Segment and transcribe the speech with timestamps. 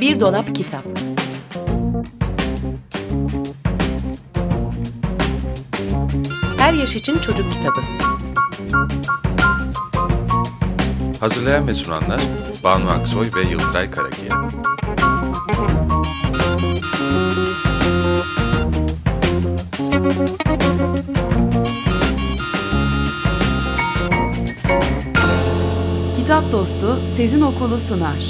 [0.00, 0.84] Bir Dolap Kitap
[6.58, 7.80] Her Yaş için Çocuk Kitabı
[11.20, 12.20] Hazırlayan ve sunanlar
[12.64, 14.53] Banu Aksoy ve Yıldıray Karakiya.
[26.34, 28.24] Kitap Dostu Sezin Okulu sunar.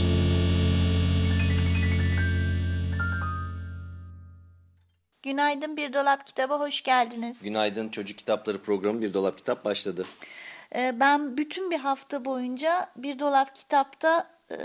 [5.23, 7.43] Günaydın Bir Dolap Kitaba hoş geldiniz.
[7.43, 10.07] Günaydın Çocuk Kitapları programı Bir Dolap Kitap başladı.
[10.77, 14.57] Ee, ben bütün bir hafta boyunca Bir Dolap Kitap'ta e,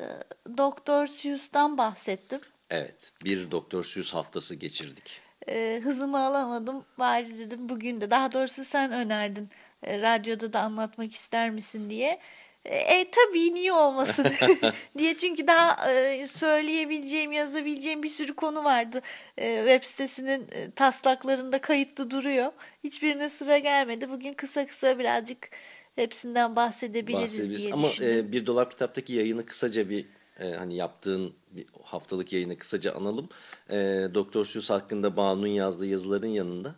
[0.57, 2.39] Doktor Seuss'tan bahsettim.
[2.69, 5.21] Evet bir Doktor Seuss haftası geçirdik.
[5.49, 6.85] Ee, hızımı alamadım.
[6.99, 8.11] Bari dedim bugün de.
[8.11, 9.49] Daha doğrusu sen önerdin.
[9.83, 12.19] E, radyoda da anlatmak ister misin diye.
[12.65, 14.27] E, tabii niye olmasın
[14.97, 19.01] diye çünkü daha e, söyleyebileceğim, yazabileceğim bir sürü konu vardı.
[19.37, 22.51] E, web sitesinin e, taslaklarında kayıtlı duruyor.
[22.83, 24.09] Hiçbirine sıra gelmedi.
[24.09, 25.49] Bugün kısa kısa birazcık
[25.95, 27.63] hepsinden bahsedebiliriz Bahsedebiliriz.
[27.63, 28.09] diye Ama düşündüm.
[28.27, 30.05] e, Bir Dolap Kitap'taki yayını kısaca bir
[30.39, 33.29] e, hani yaptığın bir haftalık yayını kısaca analım.
[33.69, 33.75] E,
[34.13, 36.75] Doktor Seuss hakkında Banu'nun yazdığı yazıların yanında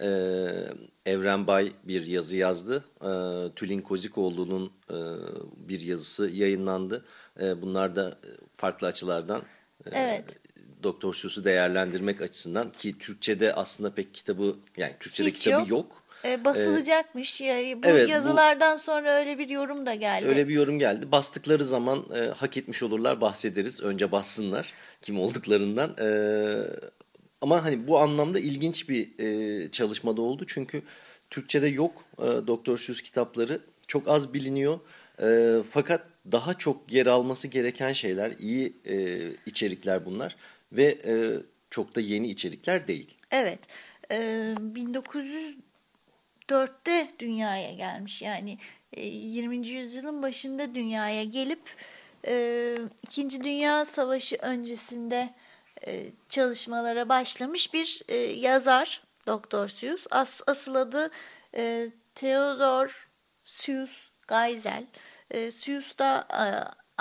[0.00, 0.10] e,
[1.06, 2.84] Evren Bay bir yazı yazdı.
[3.02, 3.10] E,
[3.56, 4.96] Tülin Kozikoğlu'nun e,
[5.68, 7.04] bir yazısı yayınlandı.
[7.40, 9.42] E, bunlar da e, farklı açılardan
[9.86, 10.24] e, Evet.
[10.82, 15.68] Doktor Seuss'u değerlendirmek açısından ki Türkçe'de aslında pek kitabı yani Türkçe'de Hiç kitabı yok.
[15.70, 16.02] yok.
[16.24, 17.40] E, basılacakmış.
[17.40, 20.26] Ya, bu evet, bu- yazılardan sonra öyle bir yorum da geldi.
[20.28, 21.12] Öyle bir yorum geldi.
[21.12, 23.82] Bastıkları zaman e, hak etmiş olurlar bahsederiz.
[23.82, 25.94] Önce bassınlar kim olduklarından.
[25.98, 26.08] E,
[27.40, 30.44] ama hani bu anlamda ilginç bir e, çalışmada oldu.
[30.46, 30.82] Çünkü
[31.30, 33.60] Türkçe'de yok e, Doktor Seuss kitapları.
[33.86, 34.80] Çok az biliniyor.
[35.22, 40.36] E, fakat daha çok yer alması gereken şeyler, iyi e, içerikler bunlar.
[40.72, 41.12] Ve e,
[41.70, 43.16] çok da yeni içerikler değil.
[43.30, 43.60] Evet.
[44.10, 44.16] E,
[46.48, 48.22] 1904'te dünyaya gelmiş.
[48.22, 48.58] Yani
[48.92, 49.66] e, 20.
[49.66, 51.62] yüzyılın başında dünyaya gelip
[52.26, 55.30] e, İkinci Dünya Savaşı öncesinde
[56.28, 60.06] çalışmalara başlamış bir e, yazar Doktor Seuss.
[60.10, 61.10] As, asıl adı
[61.56, 63.08] e, Theodor
[63.44, 63.92] Seuss
[64.28, 64.86] Geisel.
[65.30, 66.46] E, Seuss da e,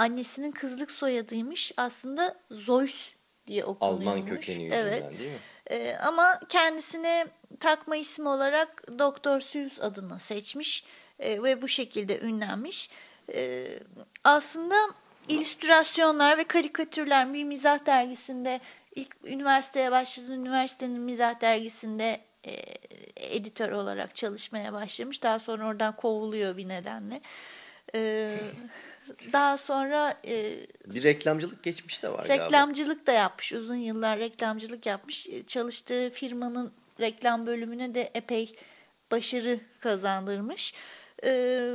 [0.02, 1.72] annesinin kızlık soyadıymış.
[1.78, 3.14] Aslında Zeus
[3.48, 4.08] diye okunuyormuş.
[4.08, 5.20] Alman kökeni yüzünden Evet.
[5.20, 5.38] değil mi?
[5.72, 7.28] Ee, ama kendisine
[7.60, 10.86] takma isim olarak Doktor Seuss adını seçmiş
[11.20, 12.90] e, ve bu şekilde ünlenmiş.
[13.34, 13.68] E,
[14.24, 14.76] aslında
[15.30, 18.60] illüstrasyonlar ve karikatürler bir mizah dergisinde
[18.96, 22.54] ilk üniversiteye başladığı üniversitenin mizah dergisinde e,
[23.16, 25.24] editör olarak çalışmaya başlamış.
[25.24, 27.22] Daha sonra oradan kovuluyor bir nedenle.
[27.96, 28.36] E,
[29.34, 32.46] daha sonra e, Bir reklamcılık geçmiş de var galiba.
[32.46, 33.54] Reklamcılık da yapmış.
[33.54, 35.28] Uzun yıllar reklamcılık yapmış.
[35.30, 38.56] E, Çalıştığı firmanın reklam bölümüne de epey
[39.12, 40.74] başarı kazandırmış.
[41.24, 41.74] Ee,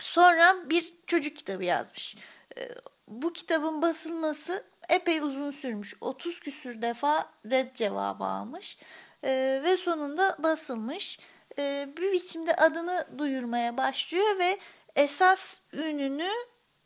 [0.00, 2.16] sonra bir çocuk kitabı yazmış.
[2.58, 2.68] Ee,
[3.08, 5.94] bu kitabın basılması epey uzun sürmüş.
[6.00, 8.78] 30 küsür defa red cevabı almış.
[9.24, 11.18] Ee, ve sonunda basılmış.
[11.58, 14.58] Ee, bir biçimde adını duyurmaya başlıyor ve
[14.96, 16.30] esas ününü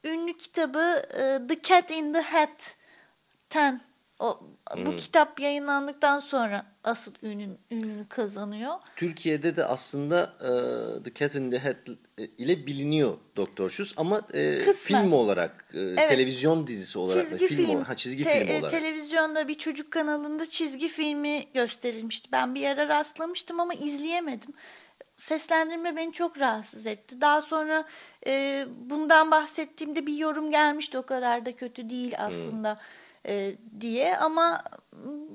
[0.04, 3.80] ünlü kitabı e, The Cat in the Hat'ten
[4.18, 4.40] o,
[4.76, 8.74] bu kitap yayınlandıktan sonra asıl ünün, ününü kazanıyor.
[8.96, 11.76] Türkiye'de de aslında e, The Cat in the Hat
[12.38, 15.02] ile biliniyor Doktor Seuss ama e, Kısmen.
[15.02, 18.70] film olarak, e, televizyon dizisi olarak, Çizgi film, film, ha, çizgi te- film e, olarak.
[18.70, 22.28] televizyonda bir çocuk kanalında çizgi filmi gösterilmişti.
[22.32, 24.52] Ben bir ara rastlamıştım ama izleyemedim.
[25.16, 27.20] Seslendirme beni çok rahatsız etti.
[27.20, 27.84] Daha sonra
[28.26, 32.78] e, bundan bahsettiğimde bir yorum gelmişti o kadar da kötü değil aslında
[33.28, 34.62] e, diye ama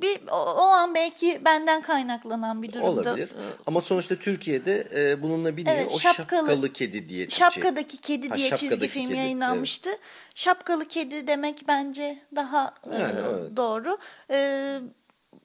[0.01, 2.89] bir o, an belki benden kaynaklanan bir durumda.
[2.89, 3.29] Olabilir.
[3.65, 5.75] Ama sonuçta Türkiye'de e, bununla biliniyor.
[5.75, 6.15] Evet, o şapkalı-
[6.47, 7.29] şapkalı, kedi diye.
[7.29, 9.89] Şapkadaki Kedi Ha, diye çizgi Şapkadaki film Kedi, yayınlanmıştı.
[10.35, 13.57] Şapkalı Kedi demek bence daha e, Yani, evet.
[13.57, 13.97] doğru.
[14.31, 14.79] E,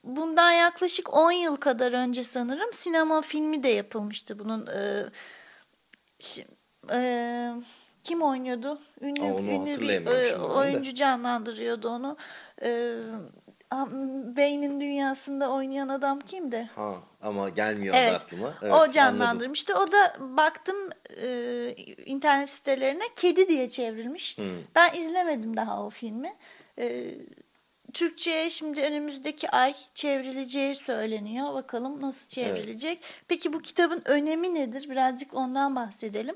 [0.03, 4.67] bundan yaklaşık 10 yıl kadar önce sanırım sinema filmi de yapılmıştı bunun.
[4.67, 5.05] E,
[6.19, 6.45] şi-
[6.93, 7.51] e,
[8.03, 8.79] kim oynuyordu?
[9.01, 12.17] Ünlü, Aa, onu ünlü bir e, oyuncu canlandırıyordu onu.
[12.63, 12.95] E,
[14.27, 16.69] Wayne'in dünyasında oynayan adam kimdi?
[16.75, 18.13] Ha, ama gelmiyor Evet.
[18.13, 18.53] aklıma.
[18.61, 18.91] Evet, o anladım.
[18.91, 19.73] canlandırmıştı.
[19.77, 20.75] O da baktım
[21.21, 21.75] e,
[22.05, 24.37] internet sitelerine kedi diye çevrilmiş.
[24.37, 24.45] Hmm.
[24.75, 26.35] Ben izlemedim daha o filmi.
[26.79, 27.15] E,
[27.93, 31.53] Türkçe'ye şimdi önümüzdeki ay çevrileceği söyleniyor.
[31.53, 32.99] Bakalım nasıl çevrilecek.
[33.27, 34.89] Peki bu kitabın önemi nedir?
[34.89, 36.35] Birazcık ondan bahsedelim.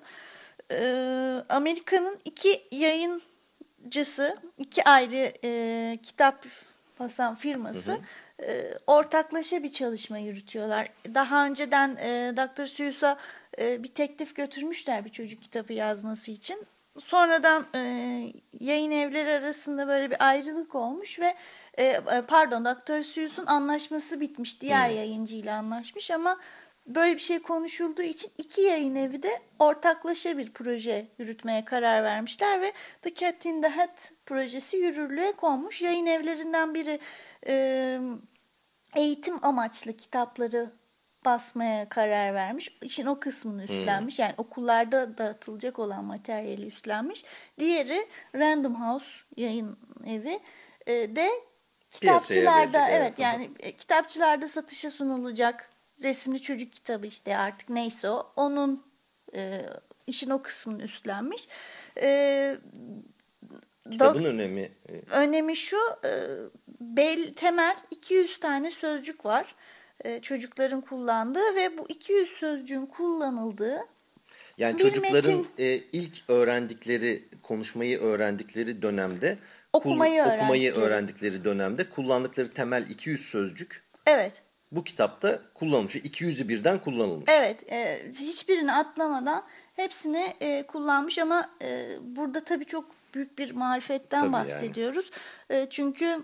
[0.71, 6.45] E, Amerika'nın iki yayıncısı, iki ayrı e, kitap
[7.00, 8.01] basan firması hı hı.
[8.44, 10.89] E, ortaklaşa bir çalışma yürütüyorlar.
[11.13, 12.65] Daha önceden e, Dr.
[12.65, 13.17] Seuss'a
[13.59, 16.65] e, bir teklif götürmüşler bir çocuk kitabı yazması için.
[17.00, 17.79] Sonradan e,
[18.59, 21.35] yayın evleri arasında böyle bir ayrılık olmuş ve
[21.77, 23.01] e, e pardon Dr.
[23.01, 24.61] Seuss'un anlaşması bitmiş.
[24.61, 24.97] Diğer hmm.
[24.97, 26.38] yayıncıyla anlaşmış ama
[26.87, 32.61] böyle bir şey konuşulduğu için iki yayın evi de ortaklaşa bir proje yürütmeye karar vermişler
[32.61, 35.81] ve The Cat in the Hat projesi yürürlüğe konmuş.
[35.81, 36.99] Yayın evlerinden biri
[37.47, 37.99] e,
[38.95, 40.71] eğitim amaçlı kitapları
[41.25, 42.77] basmaya karar vermiş.
[42.81, 43.79] İşin o kısmını hmm.
[43.79, 44.17] üstlenmiş.
[44.17, 44.23] Hmm.
[44.25, 47.25] Yani okullarda dağıtılacak olan materyali üstlenmiş.
[47.59, 49.77] Diğeri Random House yayın
[50.07, 50.39] evi
[50.87, 51.29] e, de
[51.89, 58.83] kitapçılarda evet yani e, kitapçılarda satışa sunulacak resimli çocuk kitabı işte artık neyse o onun
[59.36, 59.62] e,
[60.07, 61.47] işin o kısmını üstlenmiş.
[62.01, 62.57] E,
[63.92, 64.71] Kitabın Dok önemi?
[64.89, 66.12] E, önemi şu e,
[66.80, 69.56] bel, temel 200 tane sözcük var
[70.06, 73.77] e, çocukların kullandığı ve bu 200 sözcüğün kullanıldığı
[74.57, 79.39] yani çocukların metin, e, ilk öğrendikleri konuşmayı öğrendikleri dönemde
[79.74, 84.44] okumayı, kul, okumayı öğrendikleri dönemde kullandıkları temel 200 sözcük Evet.
[84.75, 85.95] Bu kitapta kullanılmış.
[85.95, 87.25] 200'ü birden kullanılmış.
[87.27, 87.72] Evet.
[87.72, 89.44] E, hiçbirini atlamadan
[89.75, 95.12] hepsini e, kullanmış ama e, burada tabii çok büyük bir marifetten tabii bahsediyoruz.
[95.50, 95.62] Yani.
[95.62, 96.22] E, çünkü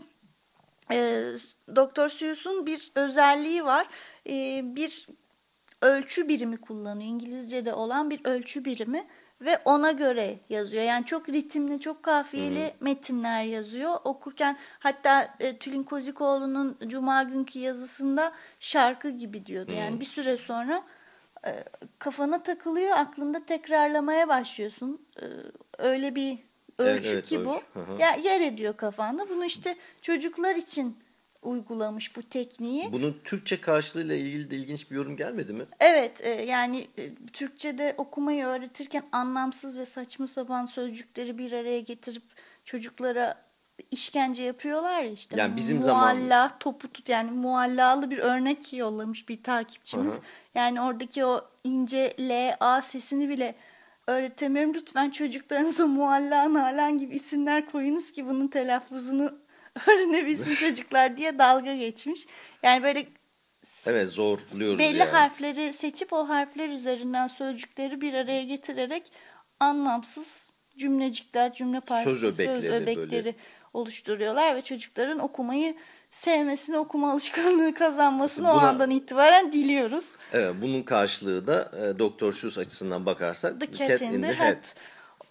[0.92, 1.24] e,
[1.76, 3.88] Doktor Seuss'un bir özelliği var.
[4.30, 5.08] E, bir
[5.82, 7.10] ölçü birimi kullanıyor.
[7.10, 9.08] İngilizce'de olan bir ölçü birimi
[9.42, 10.84] ve ona göre yazıyor.
[10.84, 12.74] Yani çok ritimli, çok kafiyeli Hı-hı.
[12.80, 13.98] metinler yazıyor.
[14.04, 19.72] Okurken hatta e, Tülin Kozikoğlu'nun Cuma günkü yazısında şarkı gibi diyordu.
[19.72, 20.00] Yani Hı-hı.
[20.00, 20.84] bir süre sonra
[21.46, 21.52] e,
[22.00, 25.02] kafana takılıyor, aklında tekrarlamaya başlıyorsun.
[25.22, 25.26] E,
[25.78, 26.38] öyle bir
[26.78, 27.62] ölçü evet, evet, ki bu.
[28.00, 29.30] Ya yer ediyor kafanda.
[29.30, 30.98] Bunu işte çocuklar için
[31.42, 32.92] uygulamış bu tekniği.
[32.92, 35.64] Bunun Türkçe karşılığıyla ilgili de ilginç bir yorum gelmedi mi?
[35.80, 42.24] Evet e, yani e, Türkçe'de okumayı öğretirken anlamsız ve saçma sapan sözcükleri bir araya getirip
[42.66, 43.52] çocuklara
[43.92, 45.40] işkence yapıyorlar ya işte.
[45.40, 46.60] Yani bizim mualla, zaman...
[46.60, 50.14] topu tut yani muallalı bir örnek yollamış bir takipçimiz.
[50.14, 50.22] Hı hı.
[50.56, 53.56] Yani oradaki o ince L, A sesini bile
[54.08, 54.74] öğretemiyorum.
[54.74, 59.41] Lütfen çocuklarınıza mualla, nalan gibi isimler koyunuz ki bunun telaffuzunu
[59.88, 62.26] öğrenebilsin çocuklar diye dalga geçmiş.
[62.64, 63.06] Yani böyle
[63.88, 65.10] Evet zorluyoruz belli yani.
[65.10, 69.12] harfleri seçip o harfler üzerinden sözcükleri bir araya getirerek
[69.60, 73.36] anlamsız cümlecikler, cümle parçası, söz öbekleri, söz öbekleri
[73.74, 75.76] oluşturuyorlar ve çocukların okumayı
[76.12, 80.06] sevmesini, okuma alışkanlığı kazanmasını Buna, o andan itibaren diliyoruz.
[80.34, 84.28] Evet, bunun karşılığı da e, Doktor Seuss açısından bakarsak The Cat, Cat in, in the,
[84.28, 84.76] the Hat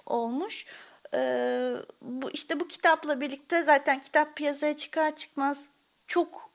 [0.07, 0.67] olmuş.
[1.15, 1.73] Ee,
[2.03, 5.65] bu işte bu kitapla birlikte zaten kitap piyasaya çıkar çıkmaz
[6.07, 6.51] çok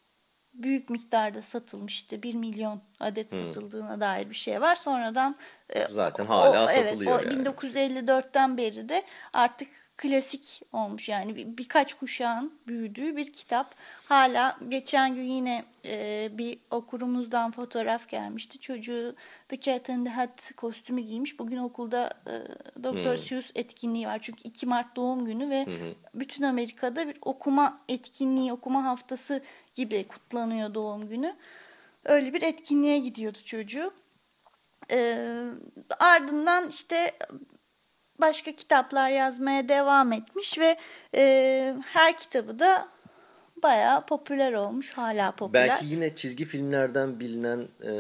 [0.54, 2.24] büyük miktarda satılmıştı.
[2.24, 3.52] 1 milyon adet hmm.
[3.52, 4.76] satıldığına dair bir şey var.
[4.76, 5.36] Sonradan
[5.70, 7.48] e, zaten hala o, satılıyor evet, o yani.
[7.48, 9.04] 1954'ten beri de
[9.34, 13.76] artık klasik olmuş yani bir, birkaç kuşağın büyüdüğü bir kitap.
[14.06, 18.60] Hala geçen gün yine e, bir okurumuzdan fotoğraf gelmişti.
[18.60, 19.16] Çocuğu
[19.50, 21.40] The Cat and the Hat kostümü giymiş.
[21.40, 22.34] Bugün okulda e,
[22.84, 23.06] Dr.
[23.06, 23.18] Hmm.
[23.18, 24.20] Seuss etkinliği var.
[24.22, 25.74] Çünkü 2 Mart doğum günü ve hmm.
[26.14, 29.42] bütün Amerika'da bir okuma etkinliği, okuma haftası
[29.76, 31.36] gibi kutlanıyor doğum günü.
[32.06, 33.94] Öyle bir etkinliğe gidiyordu çocuğu.
[34.92, 35.18] E,
[36.00, 37.12] ardından işte
[38.20, 40.78] başka kitaplar yazmaya devam etmiş ve
[41.16, 42.88] e, her kitabı da
[43.64, 44.94] bayağı popüler olmuş.
[44.94, 45.70] Hala popüler.
[45.70, 47.94] Belki yine çizgi filmlerden bilinen e,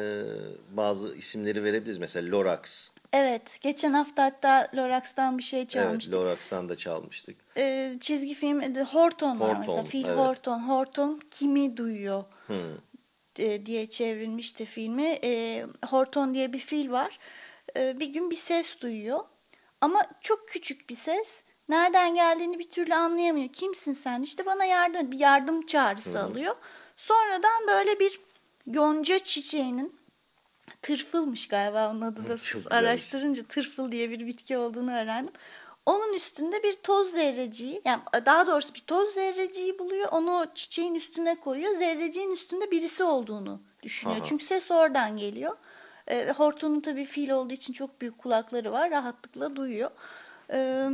[0.71, 1.97] bazı isimleri verebiliriz.
[1.97, 2.89] Mesela Lorax.
[3.13, 3.57] Evet.
[3.61, 6.13] Geçen hafta hatta Lorax'tan bir şey çalmıştık.
[6.13, 7.37] Evet Lorax'tan da çalmıştık.
[7.57, 9.83] E, çizgi film The Horton, Horton var mesela.
[9.83, 10.17] Phil evet.
[10.17, 10.59] Horton.
[10.59, 12.23] Horton kimi duyuyor?
[12.47, 13.65] Hmm.
[13.65, 15.19] diye çevrilmişti filmi.
[15.23, 17.19] E, Horton diye bir fil var.
[17.77, 19.19] E, bir gün bir ses duyuyor
[19.85, 21.43] ama çok küçük bir ses.
[21.69, 23.49] Nereden geldiğini bir türlü anlayamıyor.
[23.49, 24.21] Kimsin sen?
[24.21, 26.23] İşte bana yardım, bir yardım çağrısı Hı.
[26.23, 26.55] alıyor.
[26.97, 28.21] Sonradan böyle bir
[28.67, 29.95] yonca çiçeğinin
[30.81, 35.33] tırfılmış galiba onun adı da Çok araştırınca tırfıl diye bir bitki olduğunu öğrendim.
[35.85, 40.07] Onun üstünde bir toz zerreciği yani daha doğrusu bir toz zerreciği buluyor.
[40.11, 41.75] Onu çiçeğin üstüne koyuyor.
[41.75, 44.19] Zerreciğin üstünde birisi olduğunu düşünüyor.
[44.19, 44.25] Aha.
[44.25, 45.57] Çünkü ses oradan geliyor.
[46.07, 48.91] E, Horton'un tabii fil olduğu için çok büyük kulakları var.
[48.91, 49.91] Rahatlıkla duyuyor.
[50.53, 50.89] E,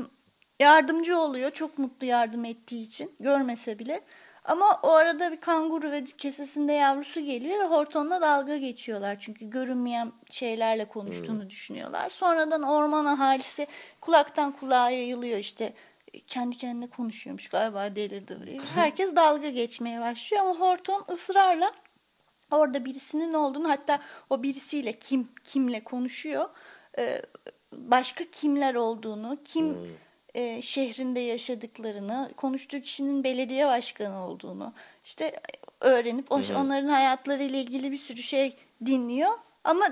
[0.60, 1.52] yardımcı oluyor.
[1.52, 3.16] Çok mutlu yardım ettiği için.
[3.20, 4.02] Görmese bile.
[4.46, 9.20] Ama o arada bir kanguru ve kesesinde yavrusu geliyor ve Horton'la dalga geçiyorlar.
[9.20, 12.10] Çünkü görünmeyen şeylerle konuştuğunu düşünüyorlar.
[12.10, 13.68] Sonradan orman ahalisi
[14.02, 15.74] kulaktan kulağa yayılıyor işte
[16.28, 18.58] kendi kendine konuşuyormuş galiba delirdi.
[18.76, 21.72] Herkes dalga geçmeye başlıyor ama Horton ısrarla
[22.52, 26.50] orada birisinin olduğunu hatta o birisiyle kim kimle konuşuyor
[27.00, 27.22] e,
[27.74, 29.78] başka kimler olduğunu kim
[30.34, 35.40] e, şehrinde yaşadıklarını konuştuğu kişinin belediye başkanı olduğunu işte
[35.82, 39.32] öğrenip onların hayatları ile ilgili bir sürü şey dinliyor
[39.64, 39.86] ama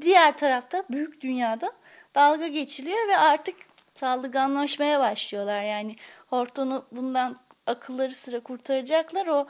[0.00, 1.72] diğer tarafta büyük dünyada
[2.14, 3.56] dalga geçiliyor ve artık
[3.94, 5.62] saldırganlaşmaya başlıyorlar.
[5.62, 9.26] Yani Horton'u bundan akılları sıra kurtaracaklar.
[9.26, 9.46] O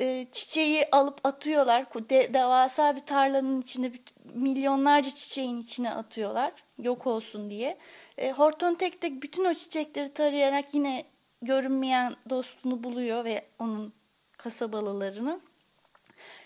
[0.00, 1.86] e, çiçeği alıp atıyorlar.
[2.10, 3.92] De, devasa bir tarlanın içine
[4.34, 6.52] milyonlarca çiçeğin içine atıyorlar.
[6.78, 7.78] Yok olsun diye.
[8.18, 11.04] E, Horton tek tek bütün o çiçekleri tarayarak yine
[11.42, 13.92] görünmeyen dostunu buluyor ve onun
[14.36, 15.40] kasabalılarını.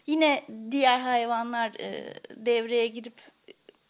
[0.07, 3.21] Yine diğer hayvanlar e, devreye girip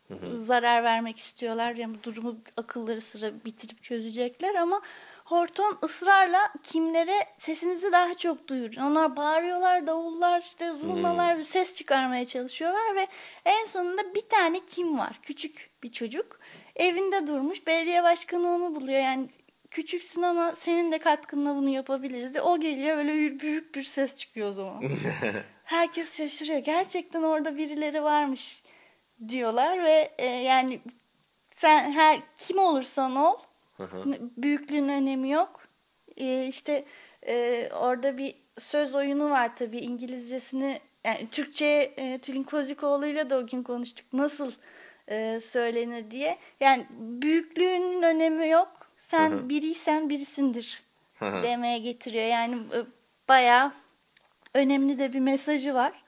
[0.08, 0.38] Hı hı.
[0.38, 1.76] zarar vermek istiyorlar.
[1.76, 4.80] Yani bu durumu akılları sıra bitirip çözecekler ama
[5.28, 8.82] Horton ısrarla kimlere sesinizi daha çok duyurun.
[8.82, 11.44] Onlar bağırıyorlar, davullar, işte zurnalar hmm.
[11.44, 13.06] ses çıkarmaya çalışıyorlar ve
[13.44, 15.18] en sonunda bir tane kim var?
[15.22, 16.40] Küçük bir çocuk.
[16.76, 17.66] Evinde durmuş.
[17.66, 19.00] Belediye başkanı onu buluyor.
[19.00, 19.28] Yani
[19.70, 22.36] küçüksün ama senin de katkınla bunu yapabiliriz.
[22.36, 24.82] O geliyor öyle bir büyük bir ses çıkıyor o zaman.
[25.64, 26.58] Herkes şaşırıyor.
[26.58, 28.62] Gerçekten orada birileri varmış
[29.28, 30.80] diyorlar ve e, yani
[31.52, 33.38] sen her kim olursan ol
[34.36, 35.60] büyüklüğün önemi yok.
[36.16, 36.84] E, işte
[37.26, 43.46] e, orada bir söz oyunu var tabii İngilizcesini yani Türkçe e, Tülin Kozikoğlu'yla da o
[43.46, 44.52] gün konuştuk nasıl
[45.08, 46.38] e, söylenir diye.
[46.60, 48.72] Yani büyüklüğünün önemi yok.
[48.96, 49.48] Sen Hı-hı.
[49.48, 50.82] biriysen birisindir
[51.18, 51.42] Hı-hı.
[51.42, 52.24] demeye getiriyor.
[52.24, 52.78] Yani e,
[53.28, 53.72] bayağı
[54.54, 56.04] önemli de bir mesajı var.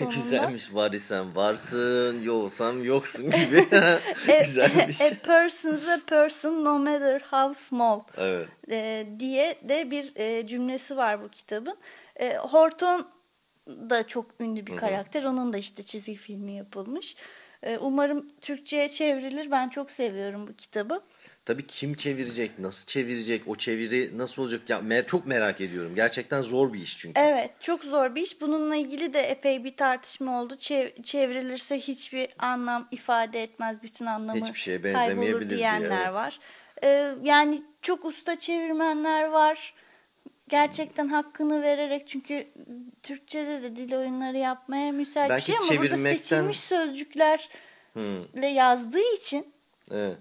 [0.00, 3.66] Güzelmiş var isen varsın yoksan yoksun gibi.
[4.40, 5.00] Güzelmiş.
[5.00, 8.48] A, a person's a person no matter how small evet.
[8.70, 11.76] e, diye de bir e, cümlesi var bu kitabın.
[12.16, 13.08] E, Horton
[13.68, 14.80] da çok ünlü bir Hı-hı.
[14.80, 15.24] karakter.
[15.24, 17.16] Onun da işte çizgi filmi yapılmış.
[17.62, 19.50] E, umarım Türkçe'ye çevrilir.
[19.50, 21.00] Ben çok seviyorum bu kitabı.
[21.44, 24.70] Tabii kim çevirecek, nasıl çevirecek, o çeviri nasıl olacak?
[24.70, 25.94] Ya me çok merak ediyorum.
[25.94, 27.20] Gerçekten zor bir iş çünkü.
[27.20, 28.40] Evet, çok zor bir iş.
[28.40, 30.56] Bununla ilgili de epey bir tartışma oldu.
[30.56, 36.12] Çev çevrilirse hiçbir anlam ifade etmez, bütün anlamı Hiçbir şeye benzemeyebilir diyenler diye, evet.
[36.12, 36.40] var.
[36.84, 39.74] Ee, yani çok usta çevirmenler var.
[40.48, 42.46] Gerçekten hakkını vererek çünkü
[43.02, 47.38] Türkçe'de de dil oyunları yapmaya müsait Belki bir şey ama burada seçilmiş sözcüklerle
[47.94, 48.42] hmm.
[48.42, 49.54] yazdığı için
[49.90, 50.18] Evet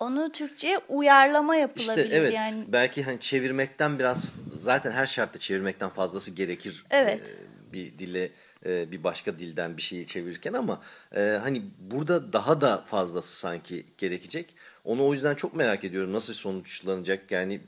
[0.00, 2.04] onu Türkçe'ye uyarlama yapılabilir.
[2.04, 2.64] İşte evet yani.
[2.68, 6.84] belki hani çevirmekten biraz zaten her şartta çevirmekten fazlası gerekir.
[6.90, 7.20] Evet.
[7.20, 8.30] E, bir dile
[8.66, 10.82] e, bir başka dilden bir şeyi çevirirken ama
[11.16, 14.54] e, hani burada daha da fazlası sanki gerekecek.
[14.84, 17.60] Onu o yüzden çok merak ediyorum nasıl sonuçlanacak yani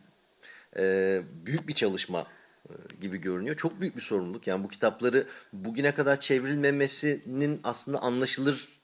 [0.76, 2.26] e, büyük bir çalışma
[2.68, 3.56] e, gibi görünüyor.
[3.56, 4.47] Çok büyük bir sorumluluk.
[4.47, 8.77] Yani bu kitapları bugüne kadar çevrilmemesinin aslında anlaşılır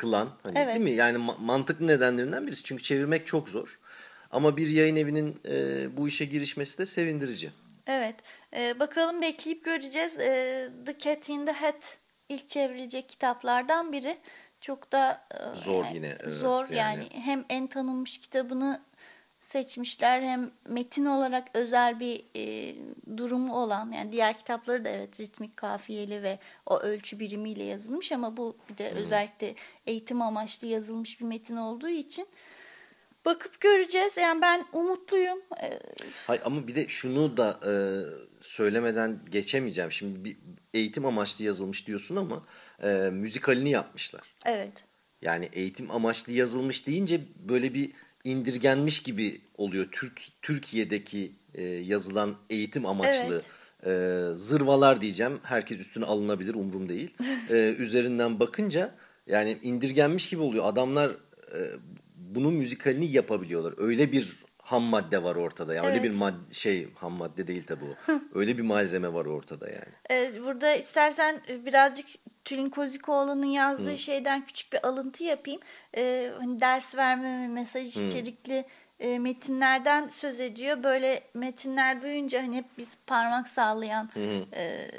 [0.00, 0.74] kılan hani evet.
[0.74, 0.90] değil mi?
[0.90, 2.64] Yani ma- mantıklı nedenlerinden birisi.
[2.64, 3.78] Çünkü çevirmek çok zor.
[4.30, 7.52] Ama bir yayın evinin e, bu işe girişmesi de sevindirici.
[7.86, 8.14] Evet.
[8.56, 10.18] E, bakalım bekleyip göreceğiz.
[10.18, 14.18] E, The Cat in the Hat ilk çevrilecek kitaplardan biri.
[14.60, 16.16] Çok da e, zor yine.
[16.20, 16.76] Evet, zor yani.
[16.76, 17.08] yani.
[17.24, 18.80] Hem en tanınmış kitabını
[19.40, 22.74] seçmişler hem metin olarak özel bir e,
[23.16, 28.36] durumu olan yani diğer kitapları da evet ritmik kafiyeli ve o ölçü birimiyle yazılmış ama
[28.36, 28.98] bu bir de hmm.
[28.98, 29.54] özellikle
[29.86, 32.26] eğitim amaçlı yazılmış bir metin olduğu için
[33.24, 34.16] bakıp göreceğiz.
[34.16, 35.38] Yani ben umutluyum.
[35.62, 35.78] E,
[36.26, 37.72] Hayır ama bir de şunu da e,
[38.40, 39.92] söylemeden geçemeyeceğim.
[39.92, 40.36] Şimdi bir
[40.74, 42.44] eğitim amaçlı yazılmış diyorsun ama
[42.82, 44.34] e, müzikalini yapmışlar.
[44.44, 44.84] Evet.
[45.22, 47.92] Yani eğitim amaçlı yazılmış deyince böyle bir
[48.24, 49.86] indirgenmiş gibi oluyor.
[49.92, 53.42] Türk Türkiye'deki e, yazılan eğitim amaçlı
[53.84, 54.32] evet.
[54.32, 55.40] e, zırvalar diyeceğim.
[55.42, 57.14] Herkes üstüne alınabilir umrum değil.
[57.50, 58.94] e, üzerinden bakınca
[59.26, 60.64] yani indirgenmiş gibi oluyor.
[60.66, 61.60] Adamlar e,
[62.16, 63.74] bunun müzikalini yapabiliyorlar.
[63.78, 64.36] Öyle bir
[64.70, 65.74] ham madde var ortada.
[65.74, 65.98] Yani evet.
[65.98, 68.12] öyle bir madde şey ham madde değil tabii o.
[68.38, 69.94] öyle bir malzeme var ortada yani.
[70.10, 72.06] Ee, burada istersen birazcık
[72.44, 73.98] Tülin Kozikoğlu'nun yazdığı Hı.
[73.98, 75.60] şeyden küçük bir alıntı yapayım.
[75.96, 78.04] Ee, hani ders verme ve mesaj Hı.
[78.04, 78.64] içerikli
[79.00, 80.82] e, metinlerden söz ediyor.
[80.82, 84.10] Böyle metinler duyunca hani hep biz parmak sallayan
[84.56, 84.90] e,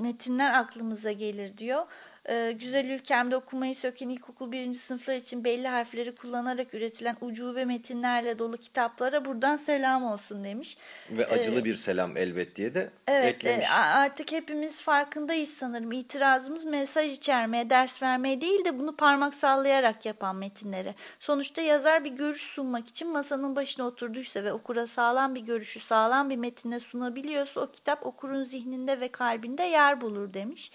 [0.00, 1.86] metinler aklımıza gelir diyor.
[2.28, 8.38] E, Güzel Ülkem'de okumayı söken ilkokul birinci sınıflar için belli harfleri kullanarak üretilen ucube metinlerle
[8.38, 10.76] dolu kitaplara buradan selam olsun demiş.
[11.10, 13.66] Ve acılı bir selam elbet diye de Evet eklemiş.
[13.66, 15.92] e, a- artık hepimiz farkındayız sanırım.
[15.92, 20.94] İtirazımız mesaj içermeye, ders vermeye değil de bunu parmak sallayarak yapan metinlere.
[21.20, 26.30] Sonuçta yazar bir görüş sunmak için masanın başına oturduysa ve okura sağlam bir görüşü sağlam
[26.30, 30.72] bir metinle sunabiliyorsa o kitap okurun zihninde ve kalbinde yer bulur demiş.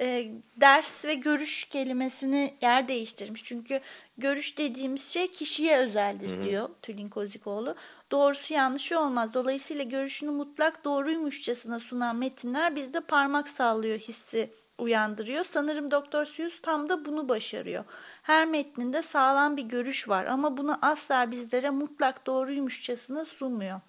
[0.00, 3.44] E, ders ve görüş kelimesini yer değiştirmiş.
[3.44, 3.80] Çünkü
[4.18, 7.74] görüş dediğimiz şey kişiye özeldir diyor Tülin Kozikoğlu.
[8.10, 9.34] Doğrusu yanlışı olmaz.
[9.34, 15.44] Dolayısıyla görüşünü mutlak doğruymuşçasına sunan metinler bizde parmak sallıyor hissi uyandırıyor.
[15.44, 17.84] Sanırım Doktor Seuss tam da bunu başarıyor.
[18.22, 23.80] Her metninde sağlam bir görüş var ama bunu asla bizlere mutlak doğruymuşçasına sunmuyor.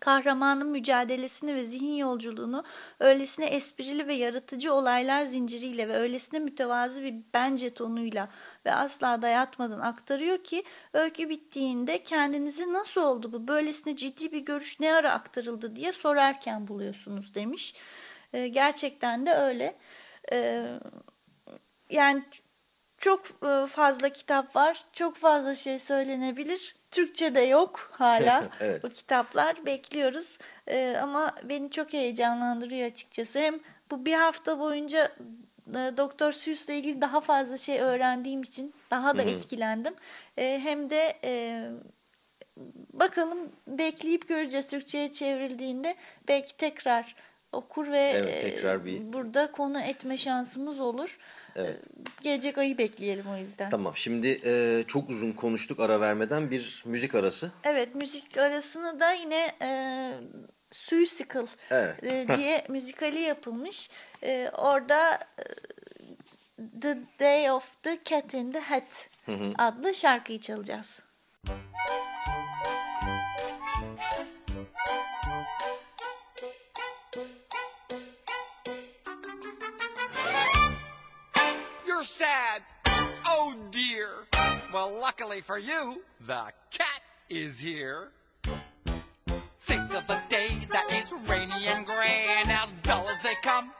[0.00, 2.64] Kahramanın mücadelesini ve zihin yolculuğunu
[3.00, 8.28] öylesine esprili ve yaratıcı olaylar zinciriyle ve öylesine mütevazı bir bence tonuyla
[8.66, 14.80] ve asla dayatmadan aktarıyor ki öykü bittiğinde kendinizi nasıl oldu bu böylesine ciddi bir görüş
[14.80, 17.74] ne ara aktarıldı diye sorarken buluyorsunuz demiş.
[18.32, 19.78] Ee, gerçekten de öyle.
[20.32, 20.66] Ee,
[21.90, 22.24] yani
[22.98, 24.84] çok e, fazla kitap var.
[24.92, 26.77] Çok fazla şey söylenebilir.
[26.90, 28.82] Türkçe'de yok hala Evet.
[28.84, 29.66] bu kitaplar.
[29.66, 30.38] Bekliyoruz.
[30.68, 33.38] E, ama beni çok heyecanlandırıyor açıkçası.
[33.38, 35.12] Hem bu bir hafta boyunca
[35.70, 39.94] e, Doktor Seuss'le ilgili daha fazla şey öğrendiğim için daha da etkilendim.
[40.38, 41.62] E, hem de e,
[42.92, 45.96] bakalım bekleyip göreceğiz Türkçe'ye çevrildiğinde
[46.28, 47.14] belki tekrar
[47.52, 51.18] okur ve Evet, e, tekrar bir- burada konu etme şansımız olur.
[51.58, 51.76] Evet.
[51.76, 53.70] E, Gelecek ayı bekleyelim o yüzden.
[53.70, 57.52] Tamam şimdi e, çok uzun konuştuk ara vermeden bir müzik arası.
[57.64, 59.70] Evet müzik arasını da yine e,
[60.70, 62.02] Suicical Evet.
[62.04, 63.90] e, diye müzikali yapılmış.
[64.22, 65.44] E, orada e,
[66.80, 69.10] The Day of the Cat in the Hat
[69.58, 71.00] adlı şarkıyı çalacağız.
[82.18, 82.62] Sad.
[83.26, 84.08] Oh dear.
[84.74, 88.08] Well, luckily for you, the cat is here.
[89.60, 93.70] Think of a day that is rainy and gray and as dull as they come.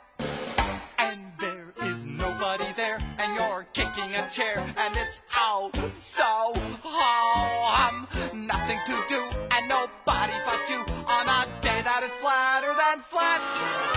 [0.98, 6.52] And there is nobody there, and you're kicking a chair, and it's oh so
[6.84, 8.06] hum.
[8.46, 13.87] Nothing to do, and nobody but you on a day that is flatter than flat.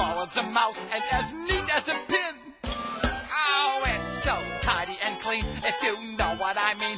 [0.00, 2.34] Small as a mouse and as neat as a pin.
[2.64, 6.96] Oh, it's so tidy and clean, if you know what I mean.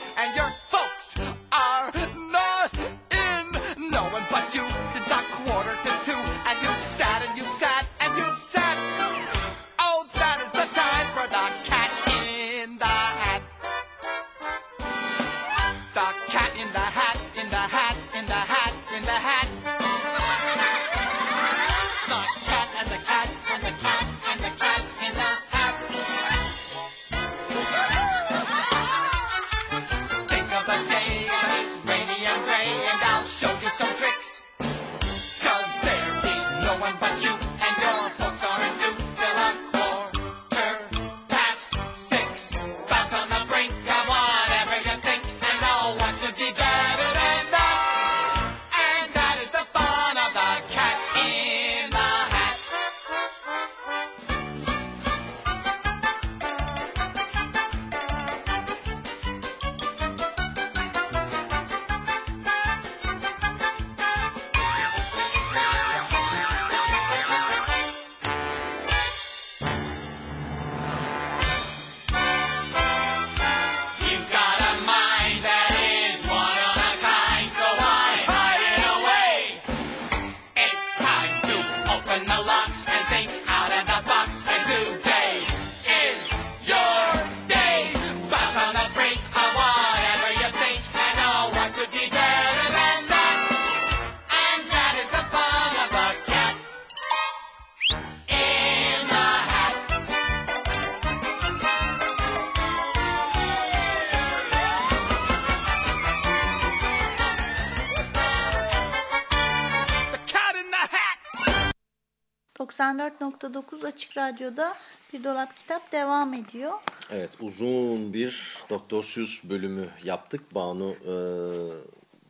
[113.10, 114.74] 94.9 Açık Radyo'da
[115.12, 116.72] Bir Dolap Kitap devam ediyor.
[117.10, 120.54] Evet uzun bir Doktor Seuss bölümü yaptık.
[120.54, 121.14] Banu e,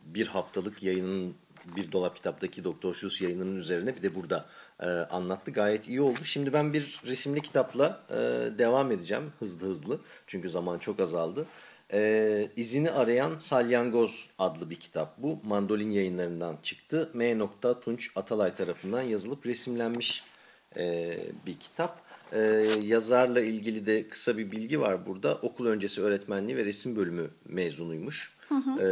[0.05, 1.35] bir haftalık yayının
[1.75, 4.45] bir dolap kitaptaki Doktor Seuss yayınının üzerine bir de burada
[4.79, 5.51] e, anlattı.
[5.51, 6.19] Gayet iyi oldu.
[6.23, 8.15] Şimdi ben bir resimli kitapla e,
[8.57, 9.99] devam edeceğim hızlı hızlı.
[10.27, 11.45] Çünkü zaman çok azaldı.
[11.93, 15.39] E, İzini Arayan Salyangoz adlı bir kitap bu.
[15.43, 17.09] Mandolin yayınlarından çıktı.
[17.13, 17.39] M.
[17.83, 20.32] Tunç Atalay tarafından yazılıp resimlenmiş
[20.77, 22.03] e, bir kitap.
[22.31, 22.39] E,
[22.83, 25.35] yazarla ilgili de kısa bir bilgi var burada.
[25.35, 28.33] Okul öncesi öğretmenliği ve resim bölümü mezunuymuş.
[28.81, 28.87] E,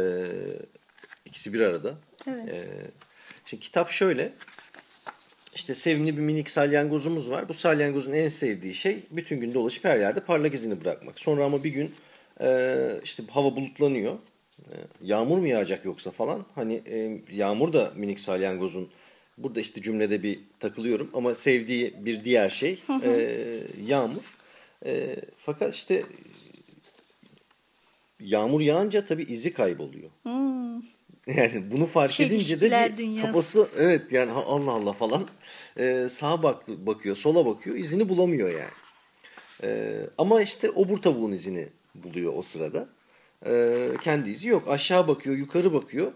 [1.24, 1.94] ikisi bir arada.
[2.26, 2.48] Evet.
[2.48, 2.66] E,
[3.44, 4.32] şimdi kitap şöyle.
[5.54, 7.48] İşte sevimli bir minik salyangozumuz var.
[7.48, 11.18] Bu salyangozun en sevdiği şey bütün gün dolaşıp her yerde parlak izini bırakmak.
[11.18, 11.94] Sonra ama bir gün
[12.40, 14.14] e, işte hava bulutlanıyor.
[14.60, 16.46] E, yağmur mu yağacak yoksa falan.
[16.54, 18.90] Hani e, yağmur da minik salyangozun
[19.38, 24.22] burada işte cümlede bir takılıyorum ama sevdiği bir diğer şey e, yağmur.
[24.86, 26.02] E, fakat işte
[28.20, 30.10] yağmur yağınca tabii izi kayboluyor.
[31.26, 33.26] Yani bunu fark edince de dünyası.
[33.26, 35.26] kafası evet yani Allah Allah falan
[35.78, 38.70] e, sağa baktı, bakıyor sola bakıyor izini bulamıyor yani.
[39.62, 42.88] E, ama işte obur tavuğun izini buluyor o sırada.
[43.46, 46.12] E, kendi izi yok aşağı bakıyor yukarı bakıyor.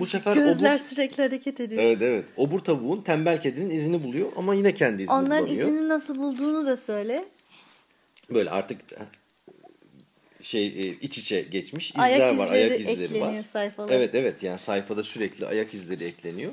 [0.00, 1.82] Bu sefer Gözler obur, sürekli hareket ediyor.
[1.82, 5.66] evet evet obur tavuğun tembel kedinin izini buluyor ama yine kendi izini Onların bulamıyor.
[5.68, 7.24] izini nasıl bulduğunu da söyle.
[8.34, 8.80] Böyle artık
[10.42, 13.42] şey e, iç içe geçmiş izler Ayak var, izleri ayak izleri var.
[13.42, 13.94] sayfalara.
[13.94, 16.52] Evet evet yani sayfada sürekli ayak izleri ekleniyor.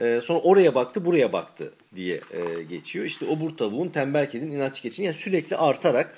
[0.00, 3.04] Ee, sonra oraya baktı, buraya baktı diye e, geçiyor.
[3.04, 6.16] İşte obur tavuğun, tembel kedinin, inatçı keçinin yani sürekli artarak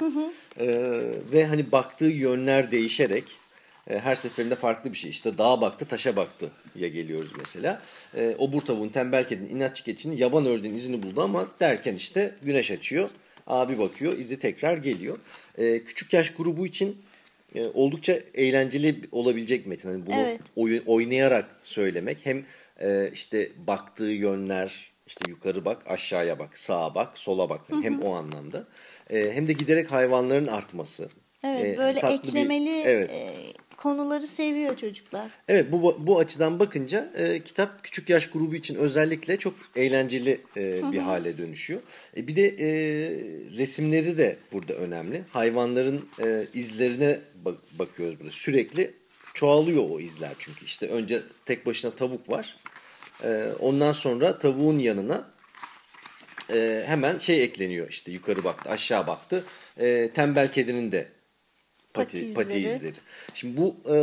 [0.57, 0.67] e,
[1.33, 3.50] ve hani baktığı yönler değişerek e,
[3.99, 5.11] her seferinde farklı bir şey.
[5.11, 7.83] İşte dağa baktı, taşa baktı ya geliyoruz mesela.
[8.17, 12.71] E, obur tavuğun, tembel kedinin, inatçı keçinin yaban ördeğin izini buldu ama derken işte güneş
[12.71, 13.11] açıyor.
[13.47, 15.19] Abi bakıyor, izi tekrar geliyor.
[15.59, 17.03] E, küçük yaş grubu için
[17.55, 19.89] e, oldukça eğlenceli olabilecek metin.
[19.89, 20.41] Hani bunu Evet.
[20.57, 22.45] oy- oynayarak söylemek hem
[22.81, 28.15] e, işte baktığı yönler işte yukarı bak, aşağıya bak, sağa bak, sola bak hem o
[28.15, 28.67] anlamda.
[29.11, 31.09] E, hem de giderek hayvanların artması.
[31.45, 33.11] Evet E, böyle tatlı bir- eklemeli evet.
[33.11, 33.31] e,
[33.83, 35.31] konuları seviyor çocuklar.
[35.49, 40.93] Evet bu bu açıdan bakınca e, kitap küçük yaş grubu için özellikle çok eğlenceli e,
[40.93, 41.81] bir hale dönüşüyor.
[42.17, 42.69] E, bir de e,
[43.57, 45.25] resimleri de burada önemli.
[45.33, 48.31] Hayvanların e, izlerine bak- bakıyoruz burada.
[48.31, 48.95] Sürekli
[49.35, 50.65] çoğalıyor o izler çünkü.
[50.65, 52.57] İşte önce tek başına tavuk var.
[53.25, 55.31] E, ondan sonra tavuğun yanına
[56.53, 57.89] e, hemen şey ekleniyor.
[57.89, 59.45] İşte yukarı baktı, aşağı baktı.
[59.77, 61.09] E, tembel kedinin de
[61.95, 62.93] pati, Pati pati, izleri.
[63.35, 63.97] Şimdi bu e,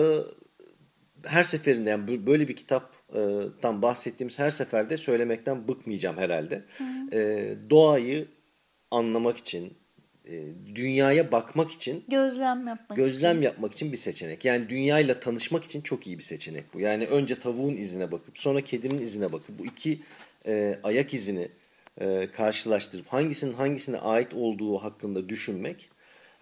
[1.24, 6.64] her seferinde yani böyle bir kitaptan bahsettiğimiz her seferde söylemekten bıkmayacağım herhalde.
[7.14, 8.28] E, doğayı
[8.92, 9.74] anlamak için,
[10.30, 10.44] e,
[10.76, 13.42] dünyaya bakmak için Gözlem yapmak gözlem için.
[13.46, 14.46] yapmak için bir seçenek.
[14.46, 16.80] Yani dünyayla tanışmak için çok iyi bir seçenek bu.
[16.80, 20.00] Yani önce tavuğun izine bakıp sonra kedinin izine bakıp bu iki
[20.48, 21.48] e, ayak izini
[22.02, 25.90] e, karşılaştırıp hangisinin hangisine ait olduğu hakkında düşünmek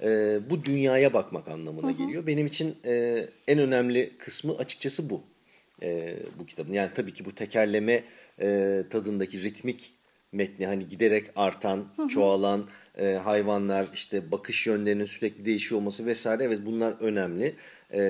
[0.03, 2.27] e, bu dünyaya bakmak anlamına geliyor.
[2.27, 5.23] Benim için e, en önemli kısmı açıkçası bu.
[5.83, 6.73] E, bu kitabın.
[6.73, 8.03] Yani tabii ki bu tekerleme
[8.41, 9.93] e, tadındaki ritmik
[10.31, 16.43] metni hani giderek artan, çoğalan e, hayvanlar, işte bakış yönlerinin sürekli değişiyor olması vesaire.
[16.43, 17.55] Evet bunlar önemli
[17.93, 18.01] e,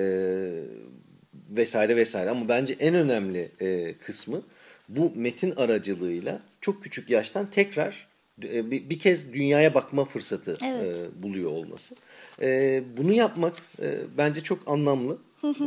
[1.49, 2.29] vesaire vesaire.
[2.29, 4.41] Ama bence en önemli e, kısmı
[4.89, 10.97] bu metin aracılığıyla çok küçük yaştan tekrar bir, bir kez dünyaya bakma fırsatı Evet.
[10.97, 11.95] e, buluyor olması.
[12.41, 15.17] E, bunu yapmak e, bence çok anlamlı.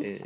[0.04, 0.18] E,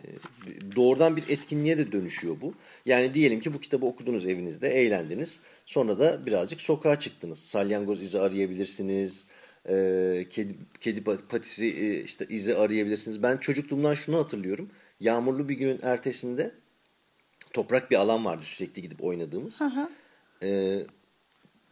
[0.76, 2.55] doğrudan bir etkinliğe de dönüşüyor bu.
[2.87, 5.40] Yani diyelim ki bu kitabı okudunuz evinizde, eğlendiniz.
[5.66, 7.38] Sonra da birazcık sokağa çıktınız.
[7.38, 9.26] Salyangoz izi arayabilirsiniz.
[9.68, 13.22] E, kedi, kedi patisi e, işte izi arayabilirsiniz.
[13.22, 14.68] Ben çocukluğumdan şunu hatırlıyorum.
[15.00, 16.55] Yağmurlu bir günün ertesinde
[17.52, 19.59] toprak bir alan vardı sürekli gidip oynadığımız.
[20.42, 20.78] E,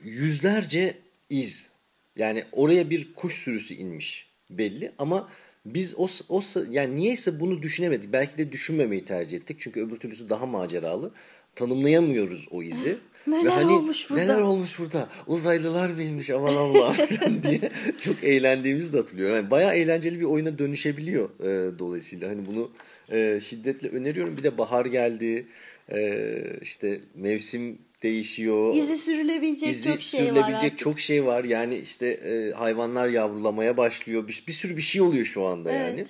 [0.04, 0.98] yüzlerce
[1.30, 1.72] iz.
[2.16, 5.28] Yani oraya bir kuş sürüsü inmiş belli ama
[5.66, 8.12] biz o, o yani niyeyse bunu düşünemedik.
[8.12, 9.56] Belki de düşünmemeyi tercih ettik.
[9.60, 11.10] Çünkü öbür türlüsü daha maceralı.
[11.54, 12.96] Tanımlayamıyoruz o izi.
[13.26, 14.22] Neler olmuş burada?
[14.22, 15.08] Neler olmuş burada?
[15.26, 19.36] Uzaylılar mıymış aman falan diye çok eğlendiğimizi de hatırlıyorum.
[19.36, 22.28] Yani bayağı eğlenceli bir oyuna dönüşebiliyor e, dolayısıyla.
[22.28, 22.70] Hani bunu
[23.12, 24.36] e, şiddetle öneriyorum.
[24.36, 25.46] Bir de bahar geldi.
[25.92, 26.32] E,
[26.62, 28.74] işte mevsim değişiyor.
[28.74, 31.44] İzi sürülebilecek İzi çok şey var sürülebilecek çok şey var.
[31.44, 34.28] Yani işte e, hayvanlar yavrulamaya başlıyor.
[34.28, 36.06] Bir, bir sürü bir şey oluyor şu anda yani.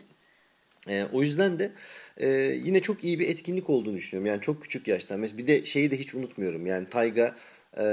[0.88, 1.72] E, o yüzden de
[2.16, 2.28] e,
[2.64, 4.32] yine çok iyi bir etkinlik olduğunu düşünüyorum.
[4.32, 5.20] Yani çok küçük yaştan.
[5.20, 6.66] Mesela bir de şeyi de hiç unutmuyorum.
[6.66, 7.36] Yani Tayga
[7.76, 7.84] e,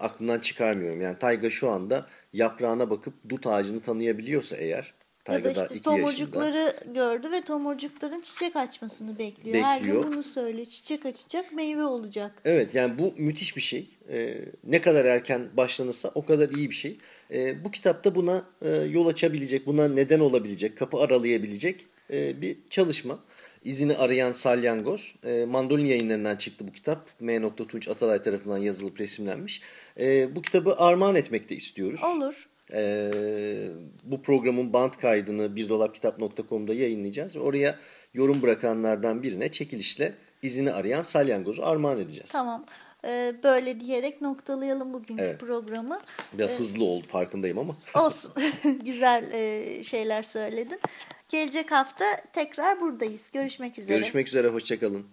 [0.00, 1.00] aklımdan çıkarmıyorum.
[1.00, 4.94] Yani Tayga şu anda yaprağına bakıp dut ağacını tanıyabiliyorsa eğer
[5.32, 5.82] Ya da işte 2 yaşında.
[5.82, 9.64] tomurcukları gördü ve tomurcukların çiçek açmasını bekliyor.
[9.64, 10.06] Her gün Bekliyor.
[10.06, 10.64] bunu söyle.
[10.64, 12.42] Çiçek açacak, meyve olacak.
[12.44, 13.88] Evet yani bu müthiş bir şey.
[14.10, 16.98] Ee, ne kadar erken başlanırsa o kadar iyi bir şey.
[17.30, 23.18] Ee, bu kitapta buna e, yol açabilecek, buna neden olabilecek, kapı aralayabilecek e, bir çalışma.
[23.64, 25.14] İzini arayan salyangoz.
[25.24, 27.20] E, Mandolin yayınlarından çıktı bu kitap.
[27.20, 27.54] M.
[27.56, 29.62] Tunç Atalay tarafından yazılıp resimlenmiş.
[30.00, 32.00] E, bu kitabı armağan etmek de istiyoruz.
[32.04, 32.48] Olur.
[32.74, 33.68] Ee,
[34.04, 37.36] bu programın band kaydını birdolapkitap.com'da yayınlayacağız.
[37.36, 37.78] Oraya
[38.14, 42.30] yorum bırakanlardan birine çekilişle izini arayan salyangozu armağan edeceğiz.
[42.32, 42.66] Tamam.
[43.04, 45.40] Ee, böyle diyerek noktalayalım bugünkü Evet.
[45.40, 46.00] programı.
[46.32, 47.76] Biraz hızlı oldu farkındayım ama.
[48.04, 48.32] Olsun.
[48.84, 50.80] Güzel e, şeyler söyledin.
[51.28, 53.30] Gelecek hafta tekrar buradayız.
[53.32, 53.96] Görüşmek üzere.
[53.96, 55.06] Görüşmek üzere, hoşçakalın.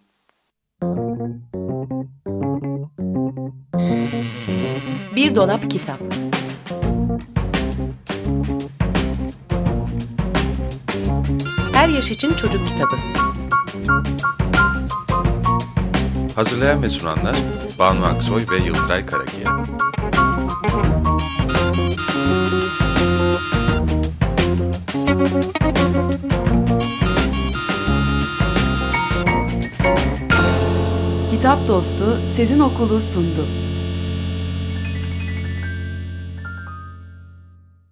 [5.16, 6.00] Bir dolap kitap.
[11.78, 12.96] Her yaş için çocuk kitabı.
[16.36, 17.36] Hazırlayan ve sunanlar
[17.80, 19.66] Banu Aksoy ve Yıldıray Karakiya.
[31.32, 33.67] Kitap Dostu Sezin Okulu sundu.